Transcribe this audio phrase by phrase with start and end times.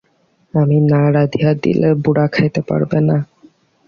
[0.53, 3.17] আমি না রাঁধিয়া দিলে বুঢ়া খাইতে পাইবে না।